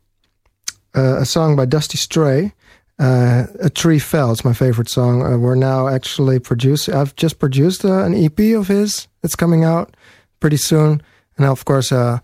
[0.95, 2.53] uh, a song by Dusty Stray.
[2.97, 4.32] Uh, a tree fell.
[4.32, 5.24] It's my favorite song.
[5.24, 6.93] Uh, we're now actually producing.
[6.93, 9.07] I've just produced uh, an EP of his.
[9.24, 9.95] It's coming out
[10.41, 11.01] pretty soon,
[11.38, 12.20] and of course, uh,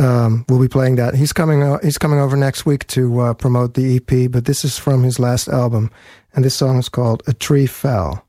[0.00, 1.14] um, we'll be playing that.
[1.14, 1.78] He's coming.
[1.82, 4.30] He's coming over next week to uh, promote the EP.
[4.30, 5.90] But this is from his last album,
[6.34, 8.24] and this song is called "A Tree Fell."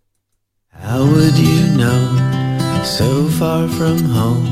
[0.70, 4.48] How would you know, so far from home?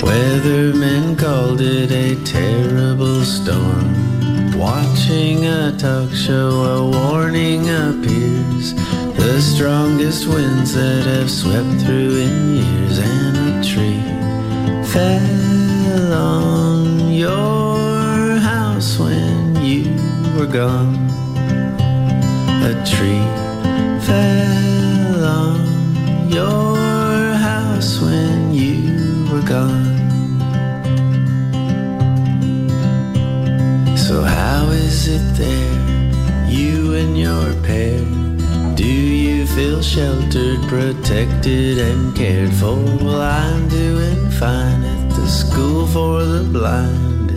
[0.00, 4.58] Weathermen called it a terrible storm.
[4.58, 8.74] Watching a talk show, a warning appears.
[9.14, 14.02] The strongest winds that have swept through in years, and a tree
[14.92, 19.84] fell on your house when you
[20.38, 20.94] were gone.
[22.62, 23.35] A tree
[39.56, 42.76] feel sheltered, protected, and cared for?
[42.76, 47.30] Well, I'm doing fine at the school for the blind.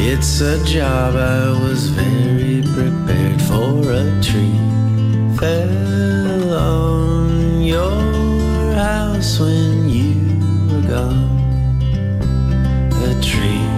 [0.00, 3.82] It's a job I was very prepared for.
[3.92, 4.56] A tree
[5.36, 10.14] fell on your house when you
[10.70, 11.36] were gone.
[13.08, 13.68] A tree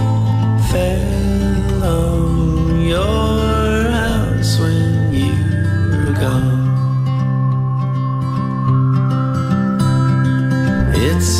[0.71, 3.44] fell on your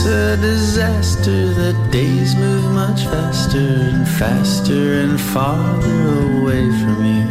[0.07, 1.55] It's a disaster.
[1.55, 7.29] The days move much faster and faster and farther away from you.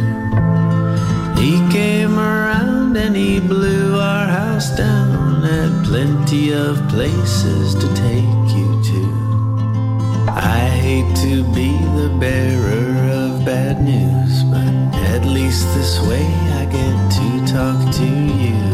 [1.40, 5.44] He came around and he blew our house down.
[5.44, 10.26] Had plenty of places to take you to.
[10.30, 14.74] I hate to be the bearer of bad news, but
[15.14, 16.26] at least this way
[16.58, 18.73] I get to talk to you.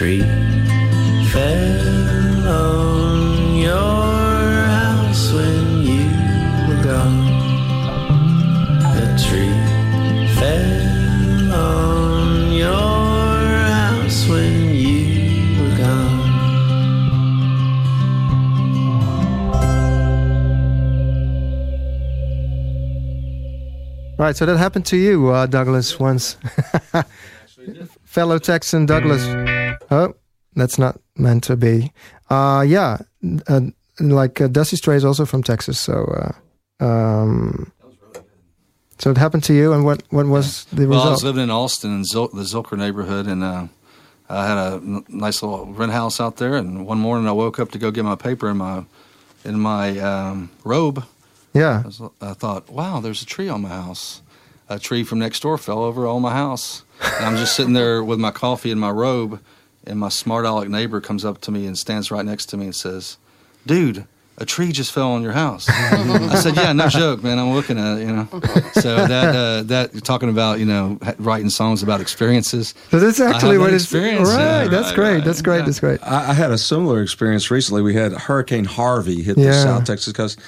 [0.00, 0.24] Tree
[1.30, 6.08] fell on your house when you
[6.66, 7.28] were gone.
[8.96, 9.52] A tree
[10.38, 13.44] fell on your
[13.76, 15.04] house when you
[15.60, 16.20] were gone.
[24.16, 26.38] Right, so that happened to you, uh, Douglas, once.
[28.06, 29.49] Fellow Texan Douglas.
[29.90, 30.14] Oh,
[30.54, 31.92] that's not meant to be.
[32.28, 32.98] Uh, yeah,
[33.48, 33.60] uh,
[33.98, 36.04] like uh, Dusty Stray is also from Texas, so.
[36.80, 37.72] Uh, um,
[38.98, 40.90] so it happened to you, and what, what was the result?
[40.90, 41.12] Well, I result?
[41.12, 43.66] was living in Austin in Zil- the Zilker neighborhood, and uh,
[44.28, 46.54] I had a n- nice little rent house out there.
[46.56, 48.84] And one morning, I woke up to go get my paper in my
[49.44, 51.04] in my um, robe.
[51.54, 54.20] yeah, I, was, I thought, wow, there's a tree on my house.
[54.68, 58.04] A tree from next door fell over on my house, and I'm just sitting there
[58.04, 59.40] with my coffee in my robe,
[59.86, 62.66] and my smart aleck neighbor comes up to me and stands right next to me
[62.66, 63.16] and says,
[63.66, 64.06] "Dude."
[64.38, 65.68] A tree just fell on your house.
[65.68, 67.38] I said, "Yeah, no joke, man.
[67.38, 68.26] I'm looking at it, you know."
[68.72, 72.74] So that uh, that you're talking about, you know, writing songs about experiences.
[72.90, 73.84] so that's actually that what it's.
[73.84, 75.16] experience, Right, yeah, that's great.
[75.16, 75.58] right, That's great.
[75.58, 75.64] yeah.
[75.66, 76.00] That's great.
[76.02, 77.82] I, I had a similar experience recently.
[77.82, 80.38] We had Hurricane Harvey hit the South Texas coast,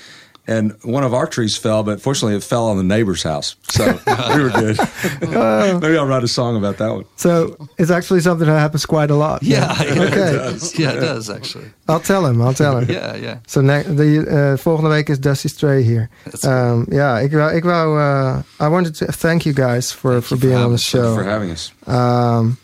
[0.46, 3.54] and one of our trees fell, but fortunately it fell on the neighbor's house.
[3.68, 3.84] So
[4.34, 4.76] we were good.
[5.22, 5.78] Oh.
[5.80, 7.04] Maybe I'll write a song about that one.
[7.16, 9.42] So it's actually something that happens quite a lot.
[9.42, 10.30] Yeah, yeah, Okay.
[10.34, 10.78] it does.
[10.78, 11.70] Yeah, it does actually.
[11.86, 12.40] I'll tell him.
[12.42, 12.88] I'll tell him.
[12.92, 13.36] Yeah, yeah.
[13.46, 16.08] So the, uh, volgende week is Dusty Stray hier.
[16.24, 20.22] That's Um, ja, ik wou, ik wou uh, I wanted to thank you guys for,
[20.22, 21.14] for being on the show.
[21.14, 21.72] For having us.
[21.88, 22.56] Um,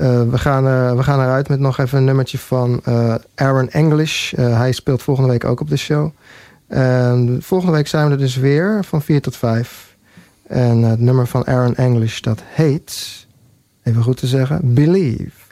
[0.00, 3.70] uh, we, gaan, uh, we gaan eruit met nog even een nummertje van uh, Aaron
[3.70, 4.32] English.
[4.32, 6.10] Uh, hij speelt volgende week ook op de show.
[6.70, 9.96] En volgende week zijn we er dus weer van 4 tot 5.
[10.46, 13.26] En het nummer van Aaron English dat heet,
[13.82, 15.49] even goed te zeggen, Believe.